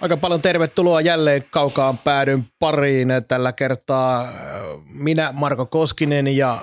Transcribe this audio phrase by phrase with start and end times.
[0.00, 3.08] Aika paljon tervetuloa jälleen kaukaan päädyn pariin.
[3.28, 4.30] Tällä kertaa äh,
[4.88, 6.58] minä Marko Koskinen ja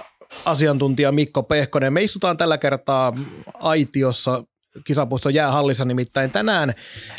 [0.46, 1.94] asiantuntija Mikko Pehkonen.
[1.94, 3.14] Me istutaan tällä kertaa
[3.54, 4.44] aitiossa
[4.84, 6.74] kisapuiston jäähallissa nimittäin tänään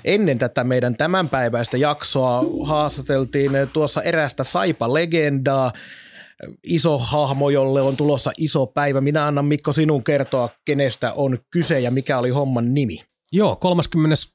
[0.05, 5.73] ennen tätä meidän tämänpäiväistä jaksoa haastateltiin tuossa erästä Saipa-legendaa,
[6.63, 9.01] iso hahmo, jolle on tulossa iso päivä.
[9.01, 13.14] Minä annan Mikko sinun kertoa, kenestä on kyse ja mikä oli homman nimi.
[13.37, 13.59] Joo,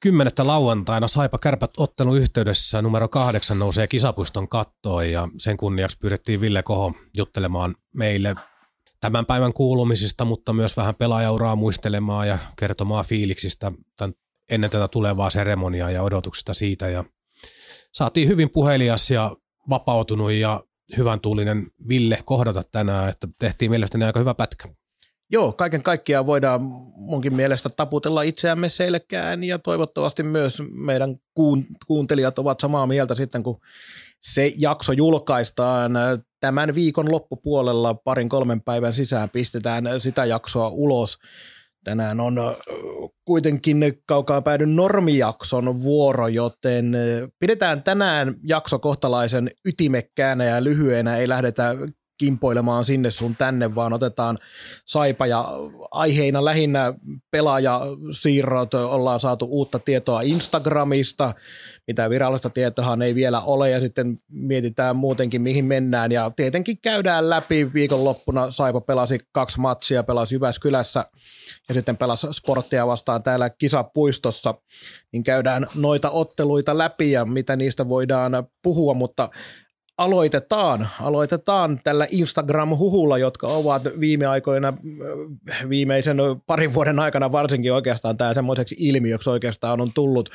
[0.10, 0.48] 30.10.
[0.48, 6.64] lauantaina Saipa Kärpät ottelu yhteydessä numero kahdeksan nousee kisapuiston kattoon ja sen kunniaksi pyydettiin Ville
[6.64, 8.36] Koho juttelemaan meille
[9.00, 14.14] tämän päivän kuulumisista, mutta myös vähän pelaajauraa muistelemaan ja kertomaan fiiliksistä tämän,
[14.50, 16.90] ennen tätä tulevaa seremoniaa ja odotuksista siitä.
[16.90, 17.04] Ja
[17.94, 19.36] saatiin hyvin puhelias ja
[19.70, 20.64] vapautunut ja
[20.98, 24.79] hyvän tuulinen Ville kohdata tänään, että tehtiin mielestäni aika hyvä pätkä.
[25.32, 26.62] Joo, kaiken kaikkiaan voidaan
[26.96, 31.16] munkin mielestä taputella itseämme selkään ja toivottavasti myös meidän
[31.88, 33.60] kuuntelijat ovat samaa mieltä sitten, kun
[34.20, 35.92] se jakso julkaistaan
[36.40, 41.18] tämän viikon loppupuolella parin kolmen päivän sisään pistetään sitä jaksoa ulos.
[41.84, 42.36] Tänään on
[43.26, 46.98] kuitenkin kaukaa päädyn normijakson vuoro, joten
[47.40, 51.76] pidetään tänään jakso kohtalaisen ytimekkäänä ja lyhyenä, ei lähdetä
[52.20, 54.38] kimpoilemaan sinne sun tänne, vaan otetaan
[54.86, 55.46] Saipa ja
[55.92, 56.94] aiheina lähinnä
[57.32, 61.34] pelaajasiirrot, ollaan saatu uutta tietoa Instagramista,
[61.88, 66.12] mitä virallista tietoa ei vielä ole ja sitten mietitään muutenkin mihin mennään.
[66.12, 68.52] Ja tietenkin käydään läpi viikonloppuna.
[68.52, 71.06] Saipa pelasi kaksi matsia, pelasi Jyväskylässä
[71.68, 74.54] ja sitten pelasi sporttia vastaan täällä kisapuistossa,
[75.12, 78.32] niin käydään noita otteluita läpi ja mitä niistä voidaan
[78.64, 79.30] puhua, mutta
[80.00, 80.88] aloitetaan.
[81.02, 84.74] Aloitetaan tällä Instagram-huhulla, jotka ovat viime aikoina,
[85.70, 86.18] viimeisen
[86.48, 90.30] parin vuoden aikana varsinkin oikeastaan tämä semmoiseksi ilmiöksi oikeastaan on tullut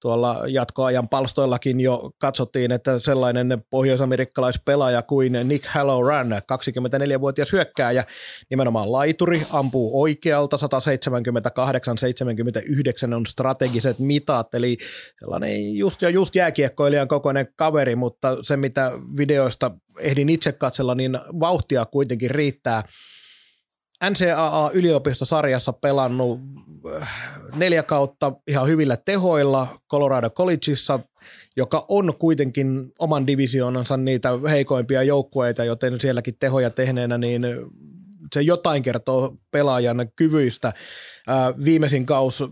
[0.00, 8.04] tuolla jatkoajan palstoillakin jo katsottiin, että sellainen pohjoisamerikkalaispelaaja kuin Nick Halloran, 24-vuotias hyökkääjä,
[8.50, 10.56] nimenomaan laituri, ampuu oikealta,
[13.10, 14.76] 178-79 on strategiset mitat, eli
[15.20, 19.70] sellainen just ja just jääkiekkoilijan kokoinen kaveri, mutta se mitä videoista
[20.00, 22.82] ehdin itse katsella, niin vauhtia kuitenkin riittää
[24.04, 26.40] NCAA-yliopistosarjassa pelannut
[26.96, 27.08] äh,
[27.56, 31.00] neljä kautta ihan hyvillä tehoilla Colorado Collegeissa,
[31.56, 37.42] joka on kuitenkin oman divisioonansa niitä heikoimpia joukkueita, joten sielläkin tehoja tehneenä, niin
[38.34, 40.68] se jotain kertoo pelaajan kyvyistä.
[40.68, 42.44] Äh, viimeisin kaus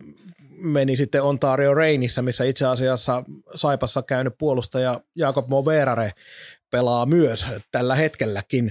[0.65, 3.25] meni sitten Ontario Reinissä, missä itse asiassa
[3.55, 6.13] Saipassa käynyt puolustaja Jakob Moverare
[6.71, 8.71] pelaa myös tällä hetkelläkin.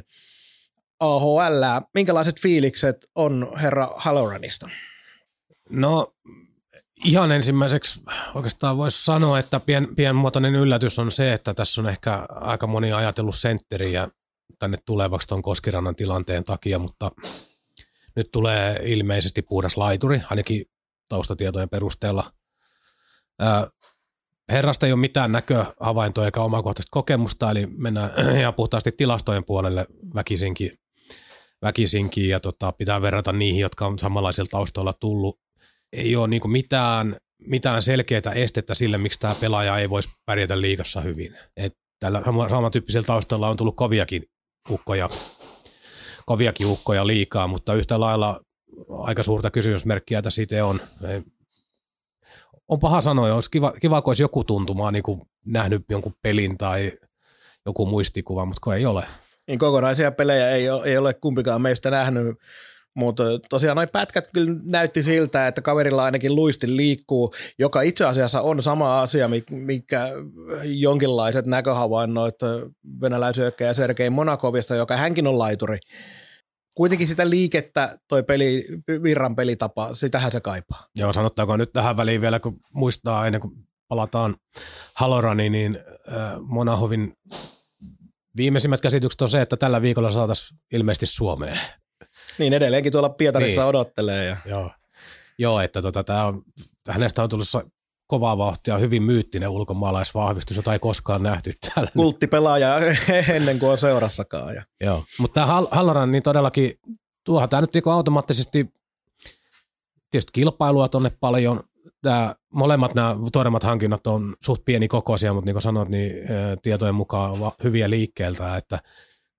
[1.04, 1.64] AHL.
[1.94, 4.70] Minkälaiset fiilikset on herra Halloranista?
[5.70, 6.14] No
[7.06, 8.02] ihan ensimmäiseksi
[8.36, 12.94] oikeastaan voisi sanoa, että pien, pienmuotoinen yllätys on se, että tässä on ehkä aika moni
[12.94, 14.08] ajatellut sentteriä
[14.60, 17.12] tänne tulevaksi tuon Koskirannan tilanteen takia, mutta
[18.16, 20.66] nyt tulee ilmeisesti puhdas laituri, ainakin
[21.10, 22.32] taustatietojen perusteella.
[24.50, 29.86] herrasta ei ole mitään näköhavaintoa eikä omakohtaista kokemusta, eli mennään ihan puhtaasti tilastojen puolelle
[30.16, 30.83] väkisinkin
[31.64, 35.40] väkisinkin ja tota, pitää verrata niihin, jotka on samanlaisilla taustoilla tullut.
[35.94, 41.02] Ei ole niin mitään, mitään selkeää estettä sille, miksi tämä pelaaja ei voisi pärjätä liikassa
[41.02, 41.38] hyvin.
[41.58, 44.24] Et tällä samantyyppisillä taustoilla on tullut koviakin
[44.70, 45.10] ukkoja,
[46.26, 48.42] koviakin ukkoja liikaa, mutta yhtä lailla
[48.90, 50.82] aika suurta kysymysmerkkiä tässä siitä on.
[52.68, 55.04] On paha sanoa, olisi kiva, kiva kun olisi joku tuntumaa niin
[55.46, 56.92] nähnyt jonkun pelin tai
[57.66, 59.04] joku muistikuva, mutta kun ei ole.
[59.48, 62.38] Niin kokonaisia pelejä ei ei ole kumpikaan meistä nähnyt,
[62.96, 68.42] mutta tosiaan noin pätkät kyllä näytti siltä, että kaverilla ainakin luisti liikkuu, joka itse asiassa
[68.42, 70.10] on sama asia, mikä
[70.64, 72.36] jonkinlaiset näköhavainnoit
[73.02, 75.78] venäläisyökkäjä Sergei Monakovista, joka hänkin on laituri.
[76.76, 78.68] Kuitenkin sitä liikettä, toi peli,
[79.04, 80.86] virran pelitapa, sitähän se kaipaa.
[80.96, 83.54] Joo, sanottaako nyt tähän väliin vielä, kun muistaa ennen kuin
[83.88, 84.36] palataan
[84.96, 85.80] Halorani, niin
[86.12, 87.14] äh, Monahovin
[88.38, 91.60] Viimeisimmät käsitykset on se, että tällä viikolla saataisiin ilmeisesti Suomeen.
[92.40, 93.70] Niin edelleenkin tuolla Pietarissa niin.
[93.70, 94.26] odottelee.
[94.26, 94.38] Ja.
[94.46, 94.72] Joo.
[95.38, 96.44] Joo, että tota, tää on,
[96.90, 97.48] hänestä on tullut
[98.08, 101.92] kovaa vauhtia, hyvin myyttinen ulkomaalaisvahvistus, jota ei koskaan nähty täällä.
[101.96, 102.78] Kulttipelaaja
[103.36, 104.56] ennen kuin on seurassakaan.
[104.56, 104.64] Ja.
[104.82, 106.80] Joo, mutta tämä Halloran, niin todellakin
[107.24, 108.74] tuohan tämä nyt niinku automaattisesti
[110.12, 111.64] tietysti kilpailua tonne paljon.
[112.04, 116.12] Tämä, molemmat nämä tuoremmat hankinnat on suht pieni kokoisia, mutta niin kuin sanoit, niin
[116.62, 118.80] tietojen mukaan hyviä liikkeeltä, että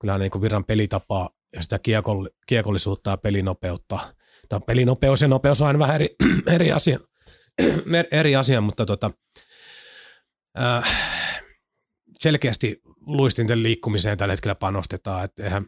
[0.00, 1.78] kyllä niin virran pelitapa ja sitä
[2.46, 3.98] kiekollisuutta ja pelinopeutta.
[4.48, 6.16] Tämä pelinopeus ja nopeus on aina vähän eri,
[6.54, 6.98] eri asia,
[8.12, 9.10] eri asia mutta tota,
[10.62, 10.84] äh,
[12.18, 15.24] selkeästi luistinten liikkumiseen tällä hetkellä panostetaan.
[15.24, 15.66] Että eihän,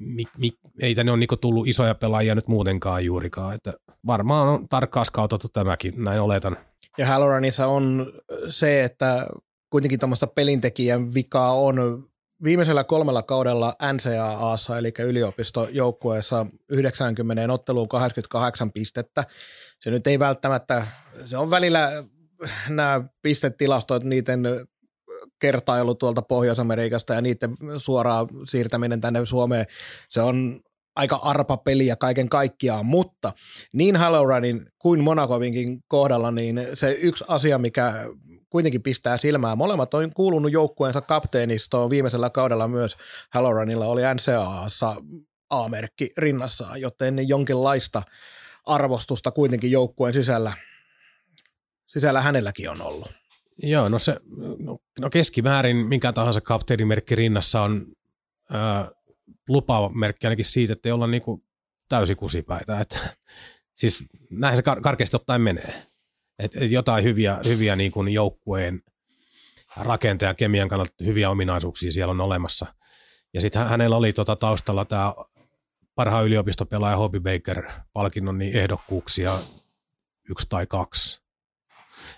[0.00, 0.50] mi, mi,
[0.80, 3.54] ei tänne ole niinku tullut isoja pelaajia nyt muutenkaan juurikaan.
[3.54, 3.72] Että
[4.06, 6.56] varmaan on tarkkaan skautattu tämäkin, näin oletan.
[6.98, 8.12] Ja Halloranissa on
[8.48, 9.26] se, että
[9.70, 12.08] kuitenkin tuommoista pelintekijän vikaa on
[12.44, 19.24] viimeisellä kolmella kaudella NCAAssa, eli yliopistojoukkueessa 90 otteluun 88 pistettä.
[19.80, 20.86] Se nyt ei välttämättä,
[21.26, 22.04] se on välillä
[22.68, 24.42] nämä pistetilastot, niiden
[25.38, 29.66] kertailu tuolta Pohjois-Amerikasta ja niiden suoraan siirtäminen tänne Suomeen,
[30.08, 30.60] se on
[30.96, 33.32] aika arpa peliä kaiken kaikkiaan, mutta
[33.72, 38.06] niin Halloranin kuin Monakovinkin kohdalla, niin se yksi asia, mikä
[38.50, 39.58] kuitenkin pistää silmään.
[39.58, 42.96] Molemmat on kuulunut joukkueensa kapteenistoon viimeisellä kaudella myös
[43.30, 44.96] Halloranilla oli NCAassa
[45.50, 48.02] A-merkki rinnassaan, joten jonkinlaista
[48.64, 50.52] arvostusta kuitenkin joukkueen sisällä,
[51.86, 53.08] sisällä hänelläkin on ollut.
[53.62, 54.16] Joo, no se,
[54.58, 57.86] no, no keskimäärin minkä tahansa kapteenimerkki rinnassa on
[58.50, 58.90] ää,
[59.52, 61.44] lupaava merkki ainakin siitä, että ei olla niinku
[61.88, 62.80] täysi kusipäitä.
[62.80, 62.98] Et,
[63.80, 65.86] siis näin se kar- karkeasti ottaen menee.
[66.38, 68.80] Et, et jotain hyviä, hyviä niinku joukkueen
[69.76, 72.66] rakentajan kemian kannalta hyviä ominaisuuksia siellä on olemassa.
[73.34, 75.14] Ja sitten hänellä oli tota taustalla tämä
[75.94, 79.38] parhaan yliopistopelaaja Hobby Baker-palkinnon niin ehdokkuuksia
[80.30, 81.22] yksi tai kaksi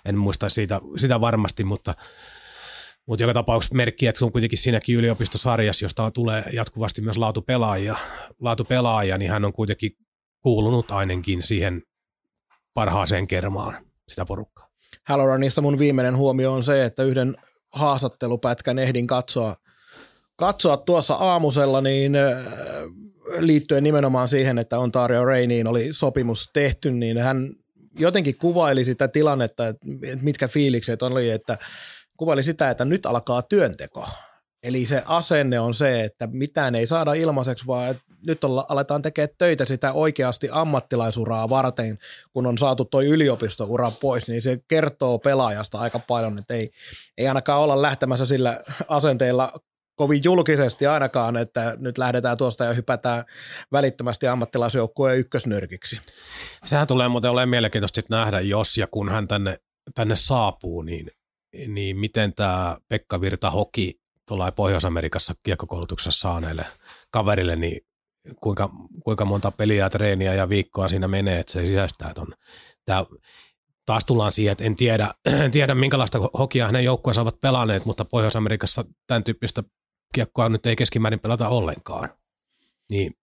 [0.05, 1.95] en muista siitä, sitä varmasti, mutta,
[3.05, 7.95] mutta joka tapauksessa merkki, että on kuitenkin siinäkin yliopistosarjassa, josta tulee jatkuvasti myös laatupelaajia,
[8.39, 9.91] laatupelaaja, niin hän on kuitenkin
[10.41, 11.81] kuulunut ainakin siihen
[12.73, 14.69] parhaaseen kermaan sitä porukkaa.
[15.03, 17.35] Halloranissa mun viimeinen huomio on se, että yhden
[17.73, 19.55] haastattelupätkän ehdin katsoa,
[20.35, 22.13] katsoa tuossa aamusella, niin
[23.39, 27.49] liittyen nimenomaan siihen, että Ontario Rainiin oli sopimus tehty, niin hän
[27.99, 29.87] jotenkin kuvaili sitä tilannetta, että
[30.21, 31.57] mitkä fiilikset oli, että
[32.17, 34.07] kuvaili sitä, että nyt alkaa työnteko.
[34.63, 37.95] Eli se asenne on se, että mitään ei saada ilmaiseksi, vaan
[38.27, 41.97] nyt olla, aletaan tekemään töitä sitä oikeasti ammattilaisuraa varten,
[42.33, 46.71] kun on saatu tuo yliopistoura pois, niin se kertoo pelaajasta aika paljon, että ei,
[47.17, 49.53] ei ainakaan olla lähtemässä sillä asenteella
[49.95, 53.25] kovin julkisesti ainakaan, että nyt lähdetään tuosta ja hypätään
[53.71, 55.99] välittömästi ammattilaisjoukkueen ykkösnyrkiksi.
[56.65, 59.57] Sehän tulee muuten olemaan mielenkiintoista nähdä, jos ja kun hän tänne,
[59.95, 61.07] tänne saapuu, niin,
[61.67, 66.65] niin miten tämä Pekka Virta hoki tuolla Pohjois-Amerikassa kiekkokoulutuksessa saaneille
[67.11, 67.81] kaverille, niin
[68.41, 68.69] kuinka,
[69.03, 72.27] kuinka monta peliä, treeniä ja viikkoa siinä menee, että se sisäistää ton.
[72.85, 73.05] Tää,
[73.85, 75.13] taas tullaan siihen, että en tiedä,
[75.43, 79.63] en tiedä minkälaista hokia hänen joukkueensa ovat pelanneet, mutta Pohjois-Amerikassa tämän tyyppistä
[80.13, 82.09] kiekkoa nyt ei keskimäärin pelata ollenkaan.
[82.89, 83.13] Niin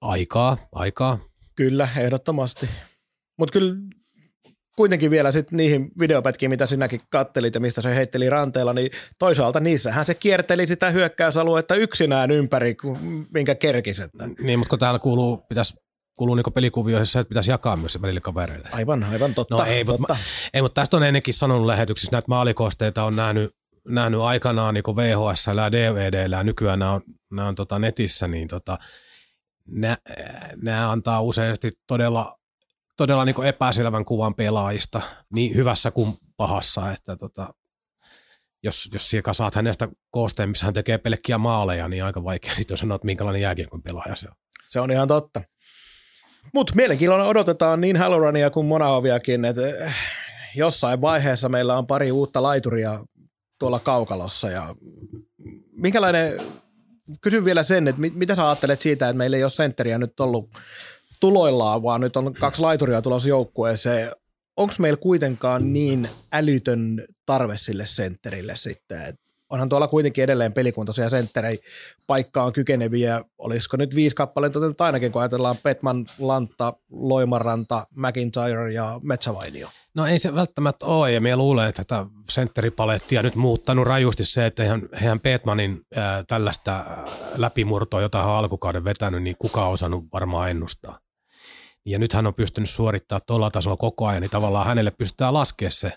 [0.00, 1.18] aikaa, aikaa.
[1.54, 2.68] Kyllä, ehdottomasti.
[3.38, 3.74] Mutta kyllä
[4.78, 9.60] kuitenkin vielä sitten niihin videopätkiin, mitä sinäkin kattelit ja mistä se heitteli ranteella, niin toisaalta
[9.60, 12.76] niissähän se kierteli sitä hyökkäysaluetta yksinään ympäri,
[13.34, 14.02] minkä kerkisi.
[14.02, 14.28] Että.
[14.40, 15.74] Niin, mutta kun täällä kuuluu, pitäisi
[16.18, 18.68] kuuluu niin pelikuvioihin se, että pitäisi jakaa myös se välillä kavereille.
[18.72, 19.56] Aivan, aivan totta.
[19.56, 19.98] No ei, totta.
[19.98, 20.16] Mutta,
[20.54, 23.50] ei, mutta tästä on ennenkin sanonut lähetyksissä, näitä maalikosteita on nähnyt
[23.88, 27.00] nähnyt aikanaan niin VHS ja DVD ja nykyään nämä on,
[27.30, 28.78] nämä on tota netissä, niin tota,
[29.66, 29.96] nämä,
[30.62, 32.38] nämä antaa useasti todella,
[32.98, 35.00] todella niin epäselvän kuvan pelaajista,
[35.34, 37.54] niin hyvässä kuin pahassa, että tota,
[38.62, 42.76] jos, jos siellä saat hänestä koosteen, missä hän tekee pelkkiä maaleja, niin aika vaikea sitten
[42.76, 44.34] sanoa, että minkälainen jääkiekon pelaaja se on.
[44.68, 45.40] Se on ihan totta.
[46.54, 49.62] Mutta mielenkiinnolla odotetaan niin Hallorania kuin Monahoviakin, että
[50.54, 53.04] jossain vaiheessa meillä on pari uutta laituria
[53.58, 54.74] tuolla kaukalossa ja
[55.72, 56.40] minkälainen,
[57.20, 60.50] kysyn vielä sen, että mitä sä ajattelet siitä, että meillä ei ole sentteriä nyt ollut
[61.20, 64.12] tuloillaan, vaan nyt on kaksi laituria tulossa joukkueeseen.
[64.56, 71.10] Onko meillä kuitenkaan niin älytön tarve sille sentterille sitten, että onhan tuolla kuitenkin edelleen pelikuntoisia
[71.10, 71.60] sentterei
[72.06, 73.24] paikkaan kykeneviä.
[73.38, 79.68] Olisiko nyt viisi kappaletta nyt ainakin, kun ajatellaan Petman, Lantta, Loimaranta, McIntyre ja Metsävainio?
[79.94, 84.46] No ei se välttämättä ole, ja minä luulen, että tätä sentteripalettia nyt muuttanut rajusti se,
[84.46, 86.84] että eihän, eihän Petmanin ää, tällaista
[87.34, 90.98] läpimurtoa, jota hän on alkukauden vetänyt, niin kukaan on osannut varmaan ennustaa.
[91.88, 95.72] Ja nyt hän on pystynyt suorittamaan tuolla tasolla koko ajan, niin tavallaan hänelle pystytään laskemaan
[95.72, 95.92] se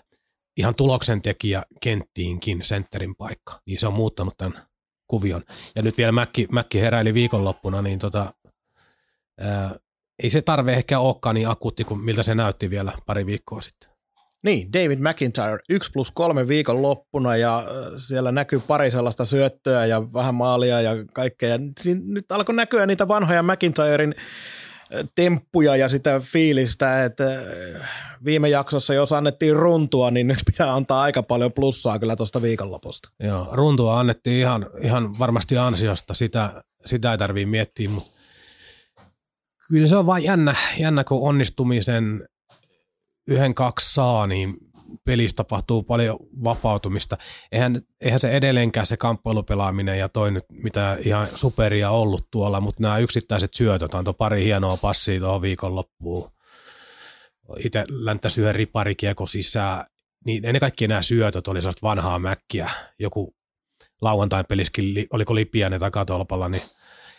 [0.56, 4.66] ihan tuloksentekijä kenttiinkin sentterin paikka, niin se on muuttanut tämän
[5.06, 5.42] kuvion.
[5.76, 8.34] Ja nyt vielä Mäkki, Mäkki heräili viikonloppuna, niin tota,
[9.40, 9.74] ää,
[10.22, 13.92] ei se tarve ehkä olekaan niin akuutti kuin miltä se näytti vielä pari viikkoa sitten.
[14.44, 17.64] Niin, David McIntyre 1 plus 3 viikon loppuna ja
[17.96, 21.58] siellä näkyy pari sellaista syöttöä ja vähän maalia ja kaikkea.
[21.80, 24.14] Siin nyt alkoi näkyä niitä vanhoja McIntyren
[25.14, 27.24] temppuja ja sitä fiilistä, että
[28.24, 33.08] viime jaksossa jos annettiin runtua, niin nyt pitää antaa aika paljon plussaa kyllä tuosta viikonlopusta.
[33.20, 38.10] Joo, runtua annettiin ihan, ihan varmasti ansiosta, sitä, sitä ei tarvitse miettiä, mutta
[39.68, 42.28] kyllä se on vain jännä, jännä kun onnistumisen
[43.26, 44.56] yhden kaksi saa, niin
[45.04, 47.16] pelissä tapahtuu paljon vapautumista.
[47.52, 52.82] Eihän, eihän se edelleenkään se kamppailupelaaminen ja toi nyt mitä ihan superia ollut tuolla, mutta
[52.82, 56.30] nämä yksittäiset syötöt antoi pari hienoa passia tuohon viikonloppuun.
[57.58, 59.84] Itse länttäisi yhden riparikiekon sisään,
[60.24, 62.70] niin ennen kaikkea nämä syötöt oli sellaista vanhaa mäkkiä.
[62.98, 63.34] Joku
[64.00, 66.62] lauantain peliskin, oliko Lipiäinen takatolpalla, niin,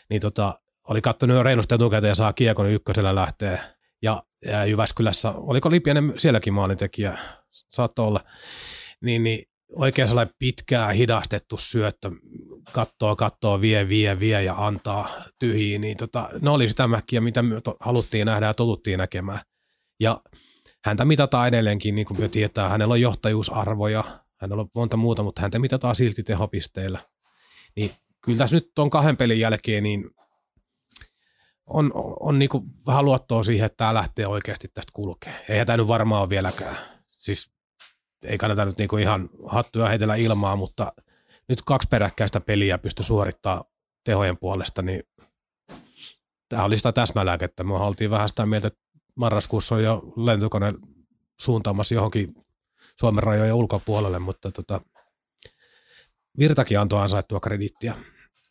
[0.09, 0.53] niin tota,
[0.89, 3.59] oli kattonut jo reilusti etukäteen ja saa kiekon ykkösellä lähtee.
[4.01, 7.17] Ja, ja Jyväskylässä, oliko Lipiäinen sielläkin maalintekijä,
[7.69, 8.23] saattoi olla,
[9.01, 9.45] niin, niin
[9.75, 12.11] oikein sellainen pitkää hidastettu syöttö,
[12.71, 17.41] kattoo, kattoo, vie, vie, vie ja antaa tyhjiä, niin tota, ne oli sitä mäkkiä, mitä
[17.41, 19.39] me haluttiin nähdä ja totuttiin näkemään.
[19.99, 20.21] Ja
[20.85, 24.03] häntä mitataan edelleenkin, niin kuin me tietää, hänellä on johtajuusarvoja,
[24.41, 26.99] hänellä on monta muuta, mutta häntä mitataan silti tehopisteillä.
[27.75, 27.91] Niin
[28.21, 30.09] kyllä tässä nyt on kahden pelin jälkeen, niin
[31.65, 35.33] on, on, on niin kuin vähän luottoa siihen, että tämä lähtee oikeasti tästä kulkea.
[35.49, 36.92] Eihän tämä nyt varmaan ole vieläkään.
[37.23, 37.51] Siis
[38.23, 40.93] ei kannata nyt niinku ihan hattuja heitellä ilmaa, mutta
[41.49, 43.63] nyt kaksi peräkkäistä peliä pysty suorittamaan
[44.03, 45.03] tehojen puolesta, niin
[46.49, 47.63] tämä oli sitä täsmälääkettä.
[47.63, 48.79] Me oltiin vähän sitä mieltä, että
[49.15, 50.73] marraskuussa on jo lentokone
[51.41, 52.35] suuntaamassa johonkin
[52.99, 54.81] Suomen rajojen ulkopuolelle, mutta tota,
[56.39, 57.95] Virtakin antoi ansaittua krediittiä.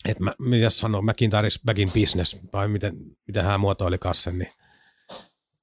[0.08, 2.94] Että mä, mitä sanoo, McIntyre's back in business, vai miten,
[3.26, 4.52] miten hän muotoili sen, niin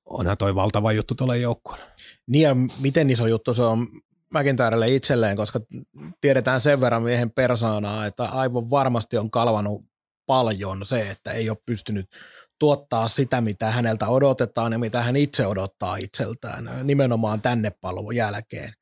[0.10, 1.86] onhan toi valtava juttu tuolle joukkueelle.
[2.28, 3.88] Niin ja miten iso juttu se on
[4.34, 5.60] McIntyrelle itselleen, koska
[6.22, 9.86] tiedetään sen verran miehen persoonaa, että aivan varmasti on kalvanut
[10.26, 12.06] paljon se, että ei ole pystynyt
[12.60, 18.74] tuottaa sitä, mitä häneltä odotetaan ja mitä hän itse odottaa itseltään, nimenomaan tänne palvelun jälkeen.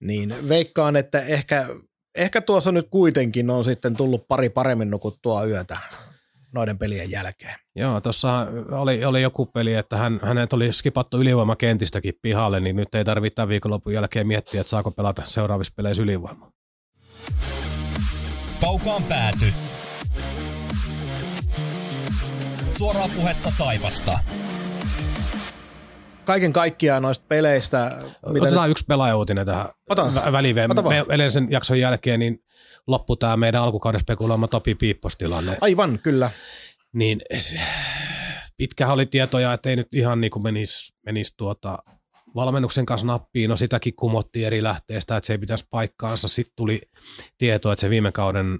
[0.00, 1.68] Niin veikkaan, että ehkä,
[2.14, 5.78] ehkä tuossa nyt kuitenkin on sitten tullut pari paremmin nukuttua yötä
[6.54, 7.54] noiden pelien jälkeen.
[7.76, 12.94] Joo, tuossa oli, oli joku peli, että hän, hänet oli skipattu ylivoimakentistäkin pihalle, niin nyt
[12.94, 16.50] ei tarvitse tämän viikonlopun jälkeen miettiä, että saako pelata seuraavissa peleissä ylivoimaa.
[18.60, 19.52] Kaukaan pääty.
[22.78, 24.18] Suoraa puhetta Saivasta.
[26.24, 27.92] Kaiken kaikkiaan noista peleistä...
[27.96, 28.70] Mitä Otetaan nyt...
[28.70, 30.32] yksi pelaajauutinen tähän Ota.
[30.32, 30.56] väliin.
[31.10, 32.38] Edellisen jakson jälkeen niin
[32.86, 35.58] loppui tämä meidän alkukauden spekuloima Topi Piippos-tilanne.
[35.60, 36.30] Aivan, kyllä.
[36.92, 37.20] Niin
[38.56, 41.78] pitkähän oli tietoja, että ei nyt ihan niin kuin menisi, menisi tuota
[42.34, 43.50] valmennuksen kanssa nappiin.
[43.50, 46.28] No sitäkin kumottiin eri lähteestä, että se ei pitäisi paikkaansa.
[46.28, 46.80] Sitten tuli
[47.38, 48.58] tieto, että se viime kauden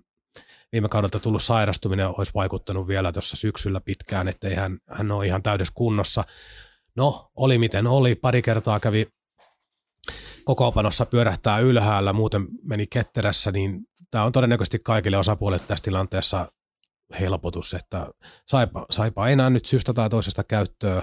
[0.75, 5.43] viime kaudelta tullut sairastuminen olisi vaikuttanut vielä tuossa syksyllä pitkään, että hän, hän ole ihan
[5.43, 6.25] täydessä kunnossa.
[6.97, 8.15] No, oli miten oli.
[8.15, 9.07] Pari kertaa kävi
[10.45, 16.49] kokoopanossa pyörähtää ylhäällä, muuten meni ketterässä, niin tämä on todennäköisesti kaikille osapuolille tässä tilanteessa
[17.21, 18.07] helpotus, että
[18.49, 21.03] saipa, saipa enää nyt syystä tai toisesta käyttöä.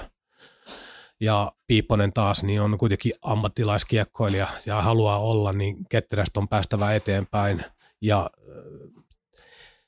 [1.19, 7.65] Ja Piipponen taas niin on kuitenkin ammattilaiskiekkoilija ja haluaa olla, niin ketterästä on päästävä eteenpäin.
[8.01, 8.29] Ja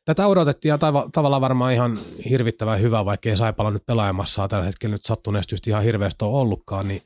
[0.05, 1.97] Tätä odotettiin ja tava, tavallaan varmaan ihan
[2.29, 6.39] hirvittävän hyvä, vaikka ei Saipala nyt pelaajamassa tällä hetkellä nyt sattuneesti just ihan hirveästi ole
[6.39, 7.01] ollutkaan, niin,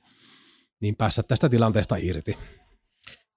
[0.81, 2.37] niin päässä tästä tilanteesta irti.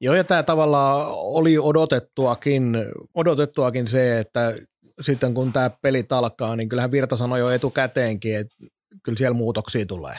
[0.00, 2.76] Joo, ja tämä tavallaan oli odotettuakin,
[3.14, 4.54] odotettuakin se, että
[5.00, 8.54] sitten kun tämä peli alkaa, niin kyllähän Virta sanoi jo etukäteenkin, että
[9.02, 10.16] kyllä siellä muutoksia tulee.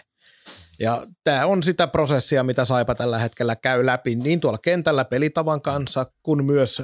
[0.80, 5.62] Ja tämä on sitä prosessia, mitä Saipa tällä hetkellä käy läpi niin tuolla kentällä pelitavan
[5.62, 6.82] kanssa, kuin myös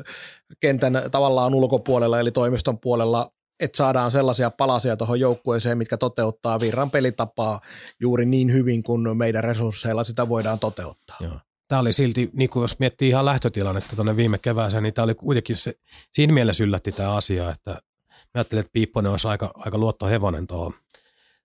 [0.59, 6.91] kentän tavallaan ulkopuolella, eli toimiston puolella, että saadaan sellaisia palasia tuohon joukkueeseen, mitkä toteuttaa virran
[6.91, 7.61] pelitapaa
[7.99, 11.17] juuri niin hyvin kuin meidän resursseilla sitä voidaan toteuttaa.
[11.19, 11.39] Joo.
[11.67, 15.15] Tämä oli silti, niin kuin jos miettii ihan lähtötilannetta tuonne viime kevääseen, niin tämä oli
[15.15, 15.73] kuitenkin se,
[16.11, 20.73] siinä mielessä yllätti tämä asia, että mä ajattelin, että Piipponen olisi aika, aika luottohevonen tuohon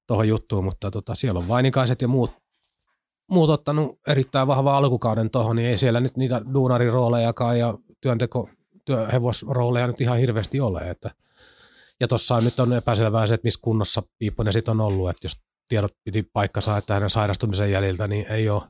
[0.07, 2.43] tuohon juttuun, mutta tota, siellä on Vainikaiset ja muut
[3.31, 8.49] muut ottanut erittäin vahva alkukauden tuohon, niin ei siellä nyt niitä duunariroolejakaan ja työnteko,
[8.85, 10.81] työhevosrooleja nyt ihan hirveästi ole.
[10.91, 11.11] Että,
[12.03, 15.37] ja tuossa nyt on epäselvää se, että missä kunnossa Piipponen sitten on ollut, että jos
[15.69, 18.63] tiedot piti paikkansa, että hänen sairastumisen jäljiltä, niin ei ole,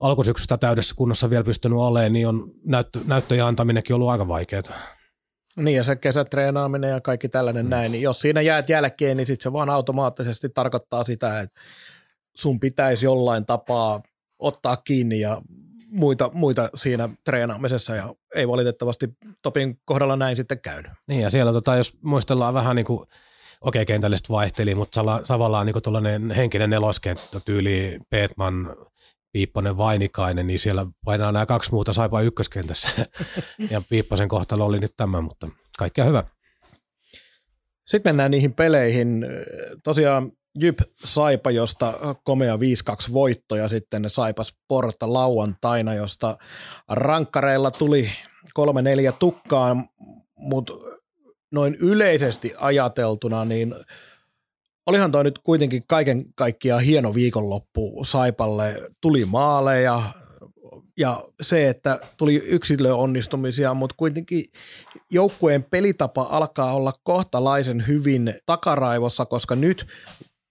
[0.00, 4.62] alkusyksystä täydessä kunnossa vielä pystynyt olemaan, niin on näyttö, näyttöjen antaminenkin ollut aika vaikeaa.
[5.56, 7.70] Niin ja se kesätreenaaminen ja kaikki tällainen mm.
[7.70, 11.60] näin, niin jos siinä jäät jälkeen, niin sitten se vaan automaattisesti tarkoittaa sitä, että
[12.36, 14.02] sun pitäisi jollain tapaa
[14.38, 15.42] ottaa kiinni ja
[15.86, 19.08] muita, muita siinä treenaamisessa ja ei valitettavasti
[19.42, 20.92] Topin kohdalla näin sitten käynyt.
[21.08, 23.08] Niin ja siellä tota, jos muistellaan vähän niin kuin, okei
[23.60, 28.76] okay, kentällistä vaihteli, mutta tavallaan niin tuollainen henkinen neloskenttä tyyli Peetman,
[29.32, 32.88] Piipponen, Vainikainen, niin siellä painaa nämä kaksi muuta saipa ykköskentässä
[33.70, 35.48] ja Piipposen kohtalo oli nyt tämä, mutta
[35.78, 36.24] kaikkea hyvä.
[37.86, 39.26] Sitten mennään niihin peleihin.
[39.84, 42.58] Tosiaan Jyp Saipa, josta komea 5-2
[43.12, 46.38] voitto ja sitten Saipa Sporta lauantaina, josta
[46.88, 48.10] rankkareilla tuli
[48.58, 49.84] 3-4 tukkaan,
[50.36, 50.72] mutta
[51.52, 53.74] noin yleisesti ajateltuna, niin
[54.86, 58.82] olihan toi nyt kuitenkin kaiken kaikkiaan hieno viikonloppu Saipalle.
[59.00, 60.02] Tuli maaleja
[60.98, 64.44] ja se, että tuli yksilöonnistumisia, mutta kuitenkin
[65.10, 69.86] joukkueen pelitapa alkaa olla kohtalaisen hyvin takaraivossa, koska nyt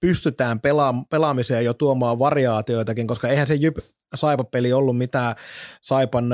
[0.04, 3.78] pystytään pela- pelaamiseen jo tuomaan variaatioitakin, koska eihän se Jyp
[4.16, 5.36] Saipa-peli ollut mitään
[5.82, 6.26] Saipan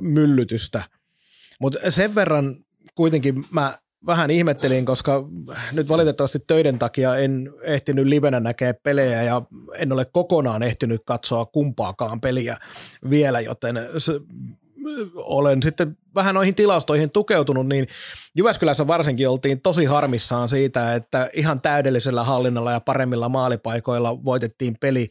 [0.00, 0.82] myllytystä.
[1.60, 2.56] Mutta sen verran
[2.94, 5.28] kuitenkin mä vähän ihmettelin, koska
[5.72, 9.42] nyt valitettavasti töiden takia en ehtinyt livenä näkeä pelejä ja
[9.78, 12.56] en ole kokonaan ehtinyt katsoa kumpaakaan peliä
[13.10, 13.76] vielä, joten
[15.14, 17.86] olen sitten vähän noihin tilastoihin tukeutunut, niin
[18.36, 25.08] Jyväskylässä varsinkin oltiin tosi harmissaan siitä, että ihan täydellisellä hallinnalla ja paremmilla maalipaikoilla voitettiin peli.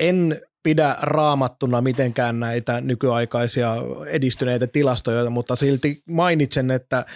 [0.00, 3.74] En pidä raamattuna mitenkään näitä nykyaikaisia
[4.06, 7.06] edistyneitä tilastoja, mutta silti mainitsen, että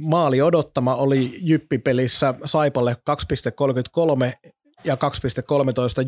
[0.00, 4.50] maali odottama oli Jyppipelissä Saipalle 2,33
[4.84, 5.00] ja 2,13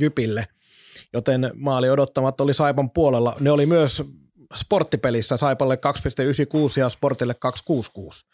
[0.00, 0.44] Jypille,
[1.12, 3.36] joten maali odottamat oli Saipan puolella.
[3.40, 4.02] Ne oli myös
[4.54, 7.34] sporttipelissä Saipalle 2,96 ja Sportille
[7.70, 8.28] 2,66.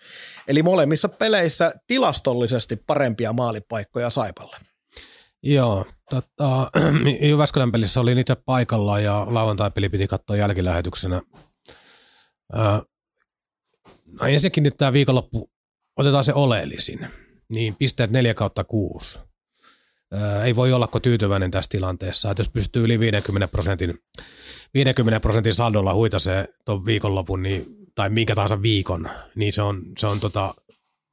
[0.49, 4.57] Eli molemmissa peleissä tilastollisesti parempia maalipaikkoja Saipalle.
[5.43, 6.71] Joo, tota,
[7.29, 11.23] Jyväskylän pelissä oli niitä paikalla ja lauantai-peli piti katsoa jälkilähetyksenä.
[14.21, 15.51] no ensinnäkin nyt tämä viikonloppu,
[15.97, 17.07] otetaan se oleellisin.
[17.55, 19.19] Niin pisteet 4 kautta 6.
[20.45, 23.99] ei voi olla kuin tyytyväinen tässä tilanteessa, että jos pystyy yli 50 prosentin
[24.75, 30.07] 50 prosentin saldolla huitasee tuon viikonlopun niin, tai minkä tahansa viikon, niin se on, se
[30.07, 30.55] on tota,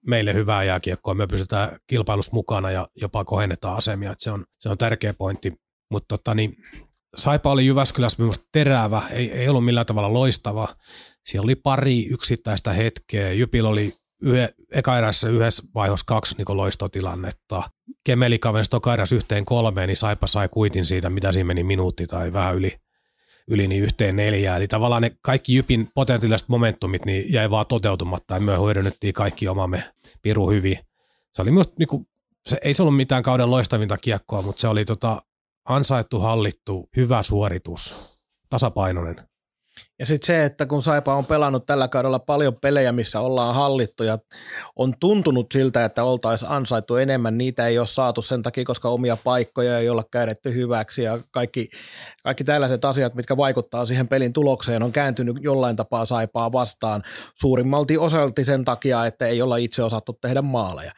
[0.08, 1.14] meille hyvää jääkiekkoa.
[1.14, 4.12] Me pysytään kilpailussa mukana ja jopa kohennetaan asemia.
[4.12, 5.54] että se, on, se on tärkeä pointti.
[5.92, 6.56] Mutta tota, niin,
[7.18, 10.76] Saipa oli Jyväskylässä minusta terävä, ei, ei ollut millään tavalla loistava.
[11.26, 13.32] Siellä oli pari yksittäistä hetkeä.
[13.32, 17.64] Jypillä oli yhe, eka erässä yhdessä vaiheessa kaksi niin loistotilannetta.
[18.04, 22.08] Kemeli kavensi toka eräs yhteen kolmeen, niin Saipa sai kuitin siitä, mitä siinä meni minuutti
[22.08, 22.84] tai vähän yli
[23.48, 24.58] yli niin yhteen neljään.
[24.58, 29.48] Eli tavallaan ne kaikki Jypin potentiaaliset momentumit niin jäi vaan toteutumatta ja me hyödynnettiin kaikki
[29.48, 29.84] omamme
[30.22, 30.80] piru hyvin.
[31.34, 32.08] Se oli myös, niin kuin,
[32.48, 35.22] se, ei se ollut mitään kauden loistavinta kiekkoa, mutta se oli tota,
[35.66, 38.14] ansaittu, hallittu, hyvä suoritus,
[38.50, 39.16] tasapainoinen.
[40.00, 44.04] Ja sitten se, että kun Saipa on pelannut tällä kaudella paljon pelejä, missä ollaan hallittu
[44.04, 44.18] ja
[44.76, 49.18] on tuntunut siltä, että oltaisiin ansaittu enemmän, niitä ei ole saatu sen takia, koska omia
[49.24, 51.70] paikkoja ei olla käytetty hyväksi ja kaikki,
[52.24, 57.04] kaikki tällaiset asiat, mitkä vaikuttaa siihen pelin tulokseen, on kääntynyt jollain tapaa Saipaa vastaan
[57.36, 60.92] suurimmalti osalti sen takia, että ei olla itse osattu tehdä maaleja.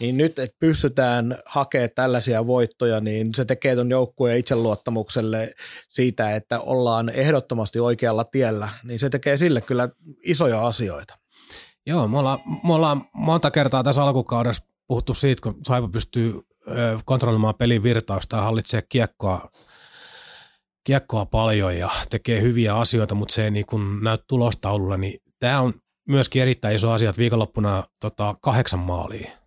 [0.00, 5.52] Niin nyt, että pystytään hakemaan tällaisia voittoja, niin se tekee tuon joukkueen itseluottamukselle
[5.88, 8.39] siitä, että ollaan ehdottomasti oikealla tiellä,
[8.84, 9.88] niin se tekee sille kyllä
[10.22, 11.18] isoja asioita.
[11.86, 16.40] Joo, me ollaan, me ollaan monta kertaa tässä alkukaudessa puhuttu siitä, kun Saipa pystyy
[17.04, 19.50] kontrolloimaan pelin virtausta ja hallitsee kiekkoa,
[20.84, 25.60] kiekkoa paljon ja tekee hyviä asioita, mutta se ei niin kuin näy tulostaululla, niin tämä
[25.60, 25.74] on
[26.08, 29.39] myöskin erittäin iso asia, että viikonloppuna tota, kahdeksan maalia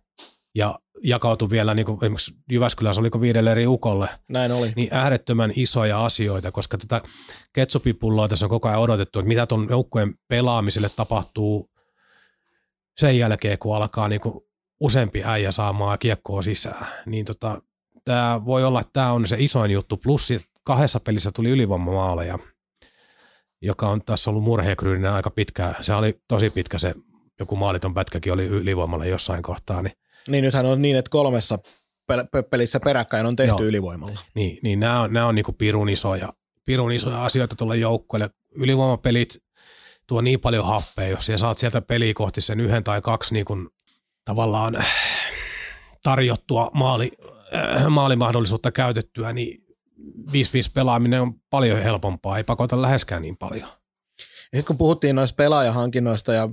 [0.54, 4.08] ja jakautui vielä, niin kuin esimerkiksi Jyväskylässä oliko viidelle eri ukolle.
[4.28, 4.72] Näin oli.
[4.76, 7.00] Niin äärettömän isoja asioita, koska tätä
[7.52, 11.68] ketsupipulloa tässä on koko ajan odotettu, että mitä tuon joukkueen pelaamiselle tapahtuu
[12.96, 14.40] sen jälkeen, kun alkaa niin kuin
[14.80, 16.86] useampi äijä saamaan kiekkoa sisään.
[17.06, 17.62] Niin tota,
[18.04, 19.96] tämä voi olla, että tämä on se isoin juttu.
[19.96, 20.32] Plus
[20.64, 22.38] kahdessa pelissä tuli ylivoimamaaleja,
[23.62, 25.74] joka on tässä ollut murheekryyninen aika pitkä.
[25.80, 26.94] Se oli tosi pitkä se,
[27.40, 29.92] joku maaliton pätkäkin oli ylivoimalla jossain kohtaa, niin
[30.28, 31.58] niin nythän on niin, että kolmessa
[32.50, 33.68] pelissä peräkkäin on tehty Joo.
[33.68, 34.20] ylivoimalla.
[34.34, 36.32] Niin, niin nämä on, nämä on niin pirun isoja,
[36.64, 38.30] pirun isoja asioita tuolle joukkueelle.
[38.54, 39.38] Ylivoimapelit
[40.06, 43.44] tuo niin paljon happea, jos sä saat sieltä peliä kohti sen yhden tai kaksi niin
[43.44, 43.68] kuin,
[44.24, 44.84] tavallaan
[46.02, 47.12] tarjottua maali,
[47.54, 49.64] äh, maalimahdollisuutta käytettyä, niin
[50.32, 53.68] 5-5 pelaaminen on paljon helpompaa, ei pakota läheskään niin paljon.
[54.52, 56.48] Ja sitten kun puhuttiin noista pelaajahankinnoista ja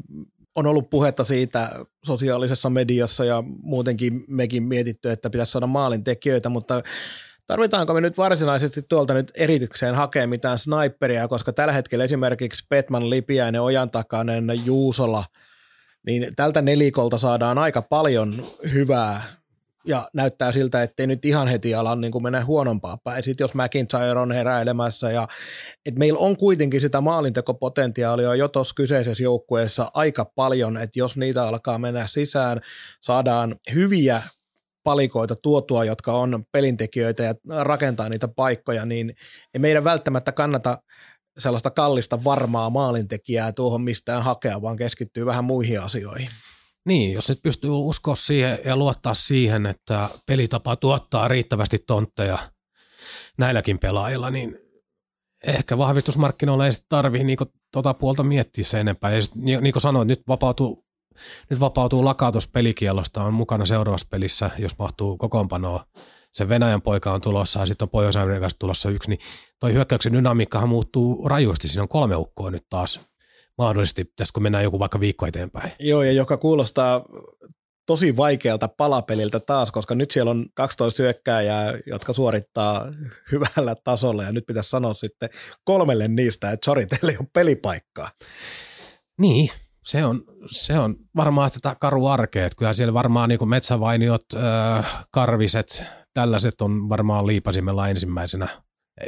[0.56, 1.70] on ollut puhetta siitä
[2.06, 6.82] sosiaalisessa mediassa ja muutenkin mekin mietitty, että pitäisi saada maalintekijöitä, mutta
[7.48, 13.10] tarvitaanko me nyt varsinaisesti tuolta nyt eritykseen hakea mitään sniperia, koska tällä hetkellä esimerkiksi Petman,
[13.10, 15.24] Lipiäinen, Ojantakainen, Juusola,
[16.06, 19.41] niin tältä nelikolta saadaan aika paljon hyvää
[19.86, 23.24] ja näyttää siltä, ettei nyt ihan heti ala niin kuin mennä huonompaa päin.
[23.24, 25.28] Sitten jos McIntyre on heräilemässä ja
[25.86, 31.48] että meillä on kuitenkin sitä maalintekopotentiaalia jo tuossa kyseisessä joukkueessa aika paljon, että jos niitä
[31.48, 32.62] alkaa mennä sisään,
[33.02, 34.22] saadaan hyviä
[34.84, 39.16] palikoita tuotua, jotka on pelintekijöitä ja rakentaa niitä paikkoja, niin
[39.54, 40.78] ei meidän välttämättä kannata
[41.38, 46.28] sellaista kallista varmaa maalintekijää tuohon mistään hakea, vaan keskittyy vähän muihin asioihin.
[46.86, 52.38] Niin, jos et pysty uskoa siihen ja luottaa siihen, että pelitapa tuottaa riittävästi tontteja
[53.38, 54.58] näilläkin pelaajilla, niin
[55.48, 59.12] ehkä vahvistusmarkkinoilla ei tarvii niinku tota puolta miettiä sen enempää.
[59.12, 60.86] Ja sit, niin kuin sanoin, nyt vapautuu,
[61.50, 65.86] nyt vapautuu lakatus pelikielosta, on mukana seuraavassa pelissä, jos mahtuu kokoonpanoa.
[66.34, 68.16] Se Venäjän poika on tulossa ja sitten on pohjois
[68.60, 69.20] tulossa yksi, niin
[69.60, 71.68] toi hyökkäyksen dynamiikkahan muuttuu rajusti.
[71.68, 73.11] Siinä on kolme ukkoa nyt taas
[73.62, 75.72] mahdollisesti, tässä kun mennään joku vaikka viikko eteenpäin.
[75.80, 77.06] Joo, ja joka kuulostaa
[77.86, 82.86] tosi vaikealta palapeliltä taas, koska nyt siellä on 12 hyökkääjää, jotka suorittaa
[83.32, 85.30] hyvällä tasolla, ja nyt pitäisi sanoa sitten
[85.64, 88.10] kolmelle niistä, että sori, teillä ei ole pelipaikkaa.
[89.20, 89.50] Niin,
[89.84, 95.06] se on, se on varmaan tätä karu arkea, että kyllä siellä varmaan niin metsävainiot, äh,
[95.12, 98.48] karviset, tällaiset on varmaan liipasimella ensimmäisenä